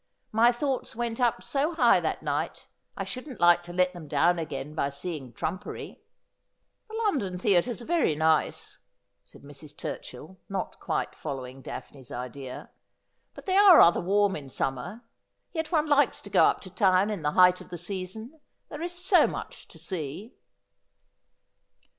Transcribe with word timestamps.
My 0.31 0.51
thoughts 0.51 0.95
went 0.95 1.19
up 1.19 1.43
so 1.43 1.75
high 1.75 1.99
that 1.99 2.23
night, 2.23 2.65
I 2.97 3.03
shouldn't 3.03 3.39
like 3.39 3.61
to 3.61 3.71
let 3.71 3.93
them 3.93 4.07
down 4.07 4.39
again 4.39 4.73
by 4.73 4.89
seeing 4.89 5.31
Irampery.'' 5.31 6.01
The 6.89 6.95
London 7.05 7.37
theatres 7.37 7.83
are 7.83 7.85
very 7.85 8.15
nice,' 8.15 8.79
said 9.25 9.43
Mrs. 9.43 9.77
Turchill, 9.77 10.37
not 10.49 10.79
quite 10.79 11.13
following 11.13 11.61
Daphne's 11.61 12.11
idea.' 12.11 12.71
But 13.35 13.45
they 13.45 13.55
are 13.57 13.77
rather 13.77 14.01
warm 14.01 14.35
in 14.35 14.49
summer. 14.49 15.03
Yet 15.53 15.71
one 15.71 15.85
likes 15.87 16.19
to 16.21 16.31
go 16.31 16.45
up 16.45 16.61
to 16.61 16.71
town 16.71 17.11
in 17.11 17.21
the 17.21 17.33
height 17.33 17.61
of 17.61 17.69
the 17.69 17.77
season. 17.77 18.41
There 18.69 18.81
is 18.81 18.93
so 19.05 19.27
much 19.27 19.67
to 19.67 19.77
see.' 19.77 20.33